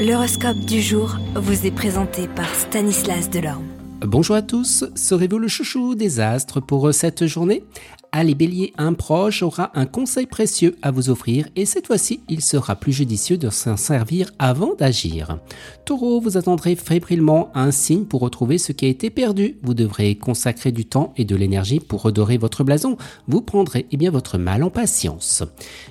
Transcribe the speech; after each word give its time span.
L'horoscope 0.00 0.60
du 0.60 0.80
jour 0.80 1.18
vous 1.34 1.66
est 1.66 1.70
présenté 1.70 2.26
par 2.26 2.48
Stanislas 2.54 3.28
Delorme. 3.28 3.66
Bonjour 4.00 4.34
à 4.34 4.40
tous, 4.40 4.86
serez-vous 4.94 5.38
le 5.38 5.46
chouchou 5.46 5.94
des 5.94 6.20
astres 6.20 6.58
pour 6.60 6.94
cette 6.94 7.26
journée? 7.26 7.64
Allez 8.12 8.34
bélier, 8.34 8.72
un 8.76 8.92
proche 8.92 9.44
aura 9.44 9.70
un 9.74 9.86
conseil 9.86 10.26
précieux 10.26 10.74
à 10.82 10.90
vous 10.90 11.10
offrir 11.10 11.46
et 11.54 11.64
cette 11.64 11.86
fois-ci, 11.86 12.20
il 12.28 12.40
sera 12.40 12.74
plus 12.74 12.92
judicieux 12.92 13.38
de 13.38 13.50
s'en 13.50 13.76
servir 13.76 14.32
avant 14.40 14.74
d'agir. 14.74 15.38
Taureau, 15.84 16.20
vous 16.20 16.36
attendrez 16.36 16.74
fébrilement 16.74 17.52
un 17.54 17.70
signe 17.70 18.06
pour 18.06 18.22
retrouver 18.22 18.58
ce 18.58 18.72
qui 18.72 18.86
a 18.86 18.88
été 18.88 19.10
perdu. 19.10 19.58
Vous 19.62 19.74
devrez 19.74 20.16
consacrer 20.16 20.72
du 20.72 20.86
temps 20.86 21.12
et 21.16 21.24
de 21.24 21.36
l'énergie 21.36 21.78
pour 21.78 22.02
redorer 22.02 22.36
votre 22.36 22.64
blason. 22.64 22.96
Vous 23.28 23.42
prendrez 23.42 23.86
eh 23.92 23.96
bien 23.96 24.10
votre 24.10 24.38
mal 24.38 24.64
en 24.64 24.70
patience. 24.70 25.44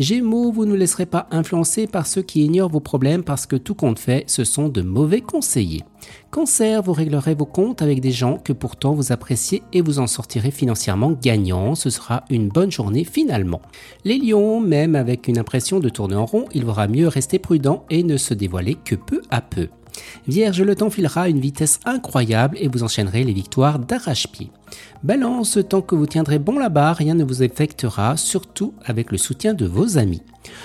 Gémeaux, 0.00 0.50
vous 0.50 0.66
ne 0.66 0.74
laisserez 0.74 1.06
pas 1.06 1.28
influencer 1.30 1.86
par 1.86 2.08
ceux 2.08 2.22
qui 2.22 2.44
ignorent 2.44 2.70
vos 2.70 2.80
problèmes 2.80 3.22
parce 3.22 3.46
que 3.46 3.54
tout 3.54 3.76
compte 3.76 4.00
fait, 4.00 4.24
ce 4.26 4.42
sont 4.42 4.68
de 4.68 4.82
mauvais 4.82 5.20
conseillers. 5.20 5.84
Cancer, 6.30 6.82
vous 6.82 6.92
réglerez 6.92 7.34
vos 7.34 7.44
comptes 7.44 7.82
avec 7.82 8.00
des 8.00 8.12
gens 8.12 8.38
que 8.38 8.52
pourtant 8.52 8.94
vous 8.94 9.12
appréciez 9.12 9.62
et 9.72 9.82
vous 9.82 9.98
en 9.98 10.06
sortirez 10.06 10.50
financièrement 10.50 11.12
gagnant. 11.12 11.74
Une 12.30 12.48
bonne 12.48 12.70
journée 12.70 13.04
finalement. 13.04 13.62
Les 14.04 14.18
lions, 14.18 14.60
même 14.60 14.94
avec 14.94 15.28
une 15.28 15.38
impression 15.38 15.80
de 15.80 15.88
tourner 15.88 16.16
en 16.16 16.26
rond, 16.26 16.46
il 16.54 16.64
vaudra 16.64 16.88
mieux 16.88 17.08
rester 17.08 17.38
prudent 17.38 17.84
et 17.90 18.02
ne 18.02 18.16
se 18.16 18.34
dévoiler 18.34 18.76
que 18.84 18.94
peu 18.94 19.22
à 19.30 19.40
peu. 19.40 19.68
Vierge, 20.26 20.62
le 20.62 20.74
temps 20.74 20.90
filera 20.90 21.22
à 21.22 21.28
une 21.28 21.40
vitesse 21.40 21.80
incroyable 21.84 22.56
et 22.60 22.68
vous 22.68 22.82
enchaînerez 22.82 23.24
les 23.24 23.32
victoires 23.32 23.78
d'arrache-pied. 23.78 24.50
Balance, 25.02 25.58
tant 25.68 25.82
que 25.82 25.94
vous 25.94 26.06
tiendrez 26.06 26.38
bon 26.38 26.58
là-bas, 26.58 26.92
rien 26.92 27.14
ne 27.14 27.24
vous 27.24 27.42
affectera, 27.42 28.16
surtout 28.16 28.74
avec 28.84 29.10
le 29.10 29.18
soutien 29.18 29.54
de 29.54 29.66
vos 29.66 29.98
amis. 29.98 30.22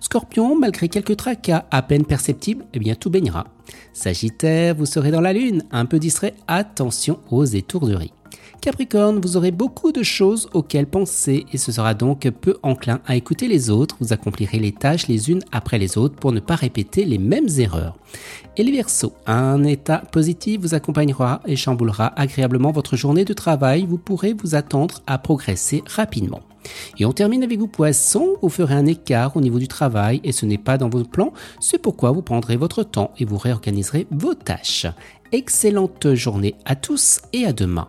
Scorpion, 0.00 0.58
malgré 0.58 0.88
quelques 0.88 1.16
tracas 1.16 1.66
à 1.70 1.82
peine 1.82 2.04
perceptibles, 2.04 2.64
eh 2.74 2.78
bien 2.78 2.94
tout 2.94 3.10
baignera. 3.10 3.46
Sagittaire, 3.92 4.74
vous 4.74 4.86
serez 4.86 5.10
dans 5.10 5.20
la 5.20 5.32
lune, 5.32 5.64
un 5.70 5.86
peu 5.86 5.98
distrait, 5.98 6.34
attention 6.46 7.18
aux 7.30 7.44
étourderies. 7.44 8.12
Capricorne, 8.60 9.20
vous 9.20 9.36
aurez 9.36 9.50
beaucoup 9.50 9.92
de 9.92 10.02
choses 10.02 10.48
auxquelles 10.52 10.86
penser 10.86 11.46
et 11.52 11.58
ce 11.58 11.70
sera 11.70 11.94
donc 11.94 12.28
peu 12.30 12.56
enclin 12.62 13.00
à 13.06 13.16
écouter 13.16 13.48
les 13.48 13.70
autres. 13.70 13.96
Vous 14.00 14.12
accomplirez 14.12 14.58
les 14.58 14.72
tâches 14.72 15.06
les 15.08 15.30
unes 15.30 15.42
après 15.52 15.78
les 15.78 15.98
autres 15.98 16.16
pour 16.16 16.32
ne 16.32 16.40
pas 16.40 16.56
répéter 16.56 17.04
les 17.04 17.18
mêmes 17.18 17.48
erreurs. 17.58 17.96
Et 18.56 18.64
les 18.64 18.72
Verseaux, 18.72 19.12
un 19.26 19.62
état 19.64 19.98
positif 19.98 20.60
vous 20.60 20.74
accompagnera 20.74 21.42
et 21.46 21.56
chamboulera 21.56 22.12
agréablement 22.20 22.72
votre 22.72 22.96
journée 22.96 23.24
de 23.24 23.34
travail. 23.34 23.86
Vous 23.86 23.98
pourrez 23.98 24.34
vous 24.34 24.54
attendre 24.54 25.02
à 25.06 25.18
progresser 25.18 25.82
rapidement. 25.86 26.40
Et 26.98 27.04
on 27.04 27.12
termine 27.12 27.44
avec 27.44 27.58
vous 27.58 27.68
poissons, 27.68 28.36
vous 28.42 28.48
ferez 28.48 28.74
un 28.74 28.86
écart 28.86 29.36
au 29.36 29.40
niveau 29.40 29.58
du 29.58 29.68
travail 29.68 30.20
et 30.24 30.32
ce 30.32 30.46
n'est 30.46 30.58
pas 30.58 30.78
dans 30.78 30.88
vos 30.88 31.04
plans, 31.04 31.32
c'est 31.60 31.78
pourquoi 31.78 32.10
vous 32.10 32.22
prendrez 32.22 32.56
votre 32.56 32.82
temps 32.82 33.12
et 33.18 33.24
vous 33.24 33.38
réorganiserez 33.38 34.06
vos 34.10 34.34
tâches. 34.34 34.86
Excellente 35.32 36.14
journée 36.14 36.54
à 36.64 36.76
tous 36.76 37.20
et 37.32 37.46
à 37.46 37.52
demain. 37.52 37.88